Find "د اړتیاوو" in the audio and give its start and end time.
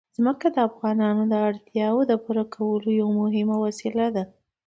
1.27-2.01